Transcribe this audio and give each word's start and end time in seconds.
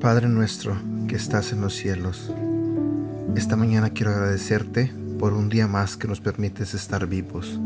Padre 0.00 0.28
nuestro 0.28 0.76
que 1.06 1.14
estás 1.14 1.52
en 1.52 1.60
los 1.60 1.74
cielos, 1.74 2.32
esta 3.36 3.54
mañana 3.54 3.90
quiero 3.90 4.10
agradecerte 4.10 4.92
por 5.20 5.34
un 5.34 5.48
día 5.48 5.68
más 5.68 5.96
que 5.96 6.08
nos 6.08 6.20
permites 6.20 6.74
estar 6.74 7.06
vivos. 7.06 7.60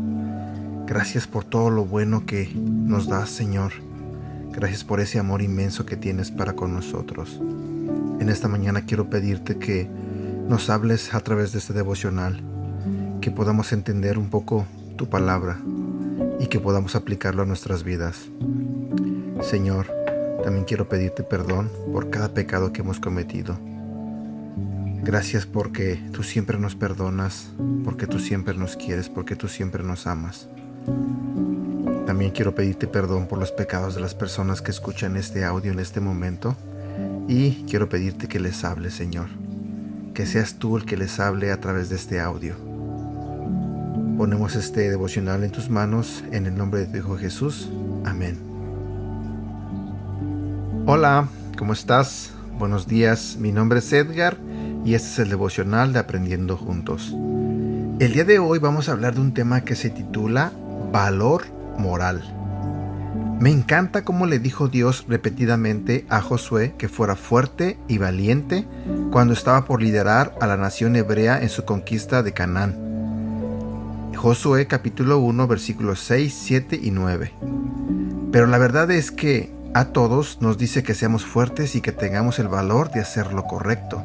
Gracias 0.85 1.25
por 1.25 1.43
todo 1.43 1.69
lo 1.69 1.85
bueno 1.85 2.25
que 2.25 2.53
nos 2.55 3.07
das, 3.07 3.29
Señor. 3.29 3.71
Gracias 4.51 4.83
por 4.83 4.99
ese 4.99 5.17
amor 5.17 5.41
inmenso 5.41 5.85
que 5.85 5.95
tienes 5.95 6.29
para 6.29 6.53
con 6.53 6.73
nosotros. 6.73 7.41
En 8.19 8.29
esta 8.29 8.47
mañana 8.47 8.85
quiero 8.85 9.09
pedirte 9.09 9.57
que 9.57 9.89
nos 10.47 10.69
hables 10.69 11.13
a 11.13 11.19
través 11.19 11.51
de 11.51 11.59
este 11.59 11.73
devocional, 11.73 12.41
que 13.19 13.29
podamos 13.29 13.73
entender 13.73 14.17
un 14.17 14.29
poco 14.29 14.65
tu 14.95 15.09
palabra 15.09 15.59
y 16.39 16.47
que 16.47 16.59
podamos 16.59 16.95
aplicarlo 16.95 17.43
a 17.43 17.45
nuestras 17.45 17.83
vidas. 17.83 18.29
Señor, 19.41 19.87
también 20.43 20.65
quiero 20.65 20.87
pedirte 20.87 21.23
perdón 21.23 21.69
por 21.91 22.09
cada 22.09 22.33
pecado 22.33 22.71
que 22.71 22.81
hemos 22.81 22.99
cometido. 22.99 23.57
Gracias 25.03 25.45
porque 25.45 26.01
tú 26.13 26.23
siempre 26.23 26.57
nos 26.57 26.75
perdonas, 26.75 27.47
porque 27.83 28.07
tú 28.07 28.19
siempre 28.19 28.55
nos 28.55 28.77
quieres, 28.77 29.09
porque 29.09 29.35
tú 29.35 29.47
siempre 29.47 29.83
nos 29.83 30.07
amas. 30.07 30.47
También 32.05 32.31
quiero 32.31 32.55
pedirte 32.55 32.87
perdón 32.87 33.27
por 33.27 33.39
los 33.39 33.51
pecados 33.51 33.95
de 33.95 34.01
las 34.01 34.15
personas 34.15 34.61
que 34.61 34.71
escuchan 34.71 35.17
este 35.17 35.43
audio 35.43 35.71
en 35.71 35.79
este 35.79 35.99
momento 35.99 36.55
y 37.27 37.65
quiero 37.69 37.89
pedirte 37.89 38.27
que 38.27 38.39
les 38.39 38.63
hable, 38.63 38.91
Señor. 38.91 39.27
Que 40.13 40.25
seas 40.25 40.55
tú 40.55 40.77
el 40.77 40.85
que 40.85 40.97
les 40.97 41.19
hable 41.19 41.51
a 41.51 41.59
través 41.59 41.89
de 41.89 41.95
este 41.95 42.19
audio. 42.19 42.55
Ponemos 44.17 44.55
este 44.55 44.89
devocional 44.89 45.43
en 45.43 45.51
tus 45.51 45.69
manos 45.69 46.23
en 46.31 46.45
el 46.45 46.55
nombre 46.55 46.81
de 46.81 46.85
tu 46.85 46.97
Hijo 46.97 47.17
Jesús. 47.17 47.69
Amén. 48.05 48.37
Hola, 50.85 51.27
¿cómo 51.57 51.73
estás? 51.73 52.31
Buenos 52.57 52.87
días, 52.87 53.37
mi 53.39 53.51
nombre 53.51 53.79
es 53.79 53.91
Edgar 53.91 54.37
y 54.85 54.93
este 54.93 55.09
es 55.09 55.19
el 55.19 55.29
devocional 55.29 55.91
de 55.91 55.99
Aprendiendo 55.99 56.55
Juntos. 56.55 57.13
El 57.99 58.13
día 58.13 58.23
de 58.23 58.39
hoy 58.39 58.59
vamos 58.59 58.87
a 58.87 58.91
hablar 58.91 59.15
de 59.15 59.21
un 59.21 59.33
tema 59.33 59.61
que 59.61 59.75
se 59.75 59.89
titula 59.89 60.51
Valor 60.91 61.43
Moral. 61.77 62.34
Me 63.39 63.51
encanta 63.51 64.05
cómo 64.05 64.27
le 64.27 64.39
dijo 64.39 64.69
Dios 64.69 65.05
repetidamente 65.09 66.05
a 66.09 66.21
Josué 66.21 66.73
que 66.77 66.87
fuera 66.87 67.17
fuerte 67.17 67.77
y 67.87 67.97
valiente 67.97 68.65
cuando 69.11 69.33
estaba 69.33 69.65
por 69.65 69.81
liderar 69.81 70.33
a 70.39 70.47
la 70.47 70.55
nación 70.55 70.95
hebrea 70.95 71.41
en 71.41 71.49
su 71.49 71.65
conquista 71.65 72.23
de 72.23 72.31
Canaán. 72.31 72.75
Josué 74.15 74.67
capítulo 74.67 75.19
1 75.19 75.47
versículos 75.47 75.99
6, 75.99 76.33
7 76.33 76.79
y 76.81 76.91
9. 76.91 77.33
Pero 78.31 78.47
la 78.47 78.57
verdad 78.57 78.89
es 78.91 79.11
que 79.11 79.53
a 79.73 79.85
todos 79.85 80.41
nos 80.41 80.57
dice 80.57 80.83
que 80.83 80.93
seamos 80.93 81.25
fuertes 81.25 81.75
y 81.75 81.81
que 81.81 81.91
tengamos 81.91 82.39
el 82.39 82.47
valor 82.47 82.89
de 82.91 83.01
hacer 83.01 83.33
lo 83.33 83.43
correcto. 83.43 84.01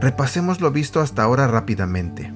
Repasemos 0.00 0.60
lo 0.60 0.72
visto 0.72 1.00
hasta 1.00 1.22
ahora 1.22 1.46
rápidamente. 1.46 2.32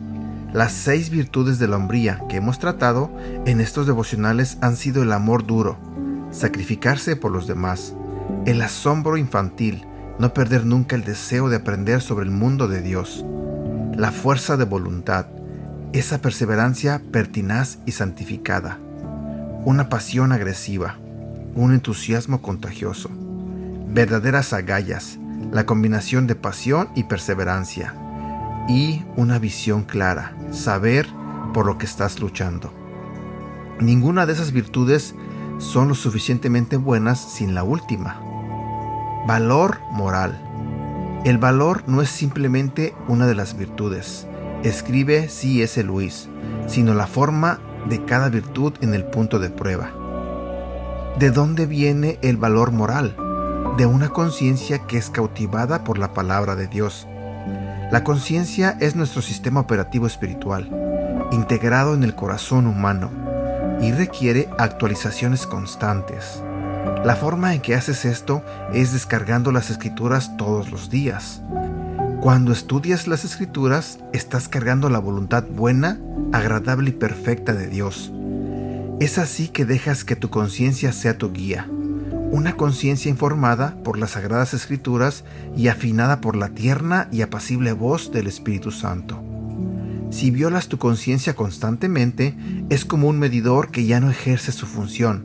Las 0.56 0.72
seis 0.72 1.10
virtudes 1.10 1.58
de 1.58 1.68
la 1.68 1.76
hombría 1.76 2.22
que 2.30 2.36
hemos 2.38 2.58
tratado 2.58 3.10
en 3.44 3.60
estos 3.60 3.86
devocionales 3.86 4.56
han 4.62 4.76
sido 4.76 5.02
el 5.02 5.12
amor 5.12 5.46
duro, 5.46 5.76
sacrificarse 6.30 7.14
por 7.14 7.30
los 7.30 7.46
demás, 7.46 7.92
el 8.46 8.62
asombro 8.62 9.18
infantil, 9.18 9.84
no 10.18 10.32
perder 10.32 10.64
nunca 10.64 10.96
el 10.96 11.04
deseo 11.04 11.50
de 11.50 11.56
aprender 11.56 12.00
sobre 12.00 12.24
el 12.24 12.30
mundo 12.30 12.68
de 12.68 12.80
Dios, 12.80 13.22
la 13.94 14.12
fuerza 14.12 14.56
de 14.56 14.64
voluntad, 14.64 15.26
esa 15.92 16.22
perseverancia 16.22 17.02
pertinaz 17.12 17.76
y 17.84 17.92
santificada, 17.92 18.78
una 19.66 19.90
pasión 19.90 20.32
agresiva, 20.32 20.96
un 21.54 21.74
entusiasmo 21.74 22.40
contagioso, 22.40 23.10
verdaderas 23.92 24.54
agallas, 24.54 25.18
la 25.52 25.66
combinación 25.66 26.26
de 26.26 26.34
pasión 26.34 26.88
y 26.94 27.04
perseverancia, 27.04 27.92
y 28.68 29.04
una 29.16 29.38
visión 29.38 29.84
clara, 29.84 30.36
saber 30.50 31.06
por 31.52 31.66
lo 31.66 31.78
que 31.78 31.86
estás 31.86 32.20
luchando. 32.20 32.72
Ninguna 33.80 34.26
de 34.26 34.32
esas 34.32 34.52
virtudes 34.52 35.14
son 35.58 35.88
lo 35.88 35.94
suficientemente 35.94 36.76
buenas 36.76 37.20
sin 37.20 37.54
la 37.54 37.62
última. 37.62 38.20
Valor 39.26 39.80
moral. 39.92 40.42
El 41.24 41.38
valor 41.38 41.84
no 41.86 42.02
es 42.02 42.08
simplemente 42.08 42.94
una 43.08 43.26
de 43.26 43.34
las 43.34 43.56
virtudes, 43.56 44.26
escribe 44.62 45.28
C.S. 45.28 45.82
Luis, 45.82 46.28
sino 46.66 46.94
la 46.94 47.06
forma 47.06 47.58
de 47.88 48.04
cada 48.04 48.28
virtud 48.28 48.72
en 48.80 48.94
el 48.94 49.04
punto 49.04 49.38
de 49.38 49.50
prueba. 49.50 49.90
¿De 51.18 51.30
dónde 51.30 51.66
viene 51.66 52.18
el 52.22 52.36
valor 52.36 52.72
moral? 52.72 53.16
De 53.76 53.86
una 53.86 54.10
conciencia 54.10 54.86
que 54.86 54.98
es 54.98 55.10
cautivada 55.10 55.84
por 55.84 55.98
la 55.98 56.12
palabra 56.12 56.56
de 56.56 56.66
Dios. 56.66 57.06
La 57.92 58.02
conciencia 58.02 58.76
es 58.80 58.96
nuestro 58.96 59.22
sistema 59.22 59.60
operativo 59.60 60.08
espiritual, 60.08 60.68
integrado 61.30 61.94
en 61.94 62.02
el 62.02 62.16
corazón 62.16 62.66
humano, 62.66 63.10
y 63.80 63.92
requiere 63.92 64.48
actualizaciones 64.58 65.46
constantes. 65.46 66.42
La 67.04 67.14
forma 67.14 67.54
en 67.54 67.60
que 67.60 67.76
haces 67.76 68.04
esto 68.04 68.42
es 68.72 68.92
descargando 68.92 69.52
las 69.52 69.70
escrituras 69.70 70.36
todos 70.36 70.72
los 70.72 70.90
días. 70.90 71.42
Cuando 72.20 72.52
estudias 72.52 73.06
las 73.06 73.24
escrituras, 73.24 74.00
estás 74.12 74.48
cargando 74.48 74.88
la 74.88 74.98
voluntad 74.98 75.44
buena, 75.44 76.00
agradable 76.32 76.90
y 76.90 76.94
perfecta 76.94 77.54
de 77.54 77.68
Dios. 77.68 78.12
Es 78.98 79.18
así 79.18 79.46
que 79.46 79.64
dejas 79.64 80.02
que 80.02 80.16
tu 80.16 80.28
conciencia 80.28 80.90
sea 80.92 81.18
tu 81.18 81.32
guía, 81.32 81.68
una 82.30 82.56
conciencia 82.56 83.10
informada 83.10 83.76
por 83.82 83.98
las 83.98 84.12
sagradas 84.12 84.54
escrituras 84.54 85.24
y 85.56 85.68
afinada 85.68 86.20
por 86.20 86.36
la 86.36 86.50
tierna 86.50 87.08
y 87.12 87.22
apacible 87.22 87.72
voz 87.72 88.12
del 88.12 88.26
Espíritu 88.26 88.70
Santo. 88.70 89.22
Si 90.10 90.30
violas 90.30 90.68
tu 90.68 90.78
conciencia 90.78 91.34
constantemente, 91.34 92.34
es 92.68 92.84
como 92.84 93.08
un 93.08 93.18
medidor 93.18 93.70
que 93.70 93.86
ya 93.86 94.00
no 94.00 94.10
ejerce 94.10 94.52
su 94.52 94.66
función. 94.66 95.24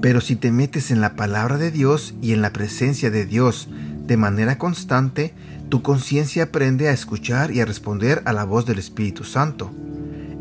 Pero 0.00 0.20
si 0.20 0.36
te 0.36 0.52
metes 0.52 0.90
en 0.90 1.00
la 1.00 1.16
palabra 1.16 1.58
de 1.58 1.70
Dios 1.70 2.14
y 2.22 2.32
en 2.32 2.42
la 2.42 2.52
presencia 2.52 3.10
de 3.10 3.26
Dios 3.26 3.68
de 4.06 4.16
manera 4.16 4.58
constante, 4.58 5.34
tu 5.68 5.82
conciencia 5.82 6.44
aprende 6.44 6.88
a 6.88 6.92
escuchar 6.92 7.50
y 7.50 7.60
a 7.60 7.64
responder 7.64 8.22
a 8.24 8.32
la 8.32 8.44
voz 8.44 8.64
del 8.64 8.78
Espíritu 8.78 9.24
Santo. 9.24 9.70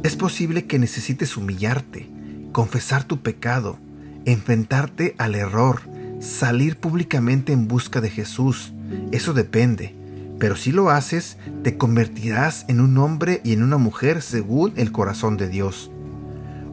Es 0.03 0.15
posible 0.15 0.65
que 0.65 0.79
necesites 0.79 1.35
humillarte, 1.35 2.09
confesar 2.51 3.03
tu 3.03 3.19
pecado, 3.19 3.77
enfrentarte 4.27 5.15
al 5.17 5.35
error, 5.35 5.81
salir 6.19 6.77
públicamente 6.77 7.53
en 7.53 7.67
busca 7.67 8.01
de 8.01 8.09
Jesús. 8.09 8.73
Eso 9.11 9.33
depende. 9.33 9.95
Pero 10.37 10.55
si 10.55 10.71
lo 10.71 10.91
haces, 10.91 11.37
te 11.63 11.77
convertirás 11.77 12.65
en 12.67 12.79
un 12.79 12.97
hombre 12.97 13.41
y 13.43 13.53
en 13.53 13.63
una 13.63 13.77
mujer 13.77 14.21
según 14.21 14.73
el 14.75 14.91
corazón 14.91 15.37
de 15.37 15.47
Dios. 15.47 15.89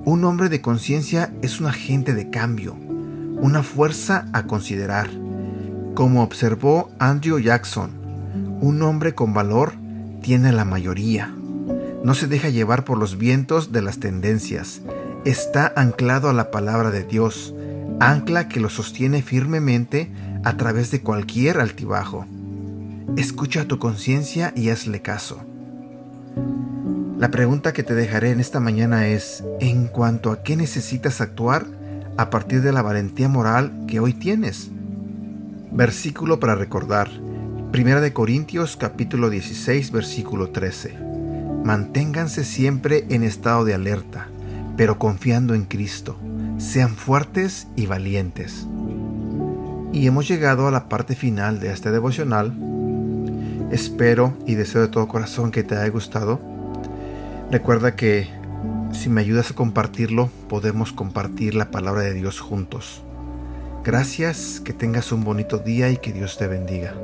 Un 0.04 0.24
hombre 0.24 0.50
de 0.50 0.60
conciencia 0.60 1.32
es 1.40 1.60
un 1.60 1.66
agente 1.66 2.12
de 2.12 2.28
cambio, 2.28 2.74
una 2.74 3.62
fuerza 3.62 4.28
a 4.34 4.42
considerar. 4.42 5.08
Como 5.94 6.22
observó 6.22 6.90
Andrew 6.98 7.38
Jackson, 7.38 7.92
un 8.60 8.82
hombre 8.82 9.14
con 9.14 9.32
valor 9.32 9.72
tiene 10.20 10.52
la 10.52 10.64
mayoría. 10.64 11.32
No 12.02 12.14
se 12.14 12.26
deja 12.26 12.50
llevar 12.50 12.84
por 12.84 12.98
los 12.98 13.16
vientos 13.16 13.72
de 13.72 13.80
las 13.80 13.98
tendencias. 13.98 14.82
Está 15.24 15.72
anclado 15.74 16.28
a 16.28 16.34
la 16.34 16.50
palabra 16.50 16.90
de 16.90 17.02
Dios, 17.02 17.54
ancla 17.98 18.46
que 18.46 18.60
lo 18.60 18.68
sostiene 18.68 19.22
firmemente 19.22 20.10
a 20.44 20.58
través 20.58 20.90
de 20.90 21.00
cualquier 21.00 21.60
altibajo. 21.60 22.26
Escucha 23.16 23.62
a 23.62 23.64
tu 23.64 23.78
conciencia 23.78 24.52
y 24.54 24.68
hazle 24.68 25.00
caso. 25.00 25.40
La 27.18 27.30
pregunta 27.30 27.72
que 27.72 27.82
te 27.82 27.94
dejaré 27.94 28.32
en 28.32 28.40
esta 28.40 28.60
mañana 28.60 29.06
es, 29.06 29.42
en 29.60 29.86
cuanto 29.86 30.30
a 30.30 30.42
qué 30.42 30.56
necesitas 30.56 31.22
actuar 31.22 31.64
a 32.18 32.28
partir 32.28 32.60
de 32.60 32.72
la 32.72 32.82
valentía 32.82 33.30
moral 33.30 33.86
que 33.88 34.00
hoy 34.00 34.12
tienes. 34.12 34.70
Versículo 35.72 36.38
para 36.38 36.54
recordar. 36.54 37.08
Primera 37.72 38.02
de 38.02 38.12
Corintios 38.12 38.76
capítulo 38.76 39.30
16 39.30 39.90
versículo 39.90 40.50
13. 40.50 40.98
Manténganse 41.64 42.44
siempre 42.44 43.06
en 43.08 43.22
estado 43.22 43.64
de 43.64 43.72
alerta, 43.72 44.28
pero 44.76 44.98
confiando 44.98 45.54
en 45.54 45.64
Cristo. 45.64 46.16
Sean 46.58 46.96
fuertes 46.96 47.68
y 47.76 47.86
valientes. 47.86 48.66
Y 49.92 50.06
hemos 50.06 50.26
llegado 50.26 50.66
a 50.66 50.70
la 50.70 50.88
parte 50.88 51.14
final 51.14 51.60
de 51.60 51.72
este 51.72 51.90
devocional. 51.90 52.52
Espero 53.70 54.36
y 54.46 54.54
deseo 54.54 54.82
de 54.82 54.88
todo 54.88 55.08
corazón 55.08 55.50
que 55.50 55.62
te 55.62 55.76
haya 55.76 55.88
gustado. 55.88 56.40
Recuerda 57.50 57.94
que 57.94 58.28
si 58.92 59.08
me 59.08 59.20
ayudas 59.20 59.50
a 59.50 59.54
compartirlo, 59.54 60.30
podemos 60.48 60.92
compartir 60.92 61.54
la 61.54 61.70
palabra 61.70 62.02
de 62.02 62.14
Dios 62.14 62.40
juntos. 62.40 63.02
Gracias, 63.84 64.60
que 64.64 64.72
tengas 64.72 65.12
un 65.12 65.24
bonito 65.24 65.58
día 65.58 65.90
y 65.90 65.98
que 65.98 66.12
Dios 66.12 66.38
te 66.38 66.46
bendiga. 66.46 66.94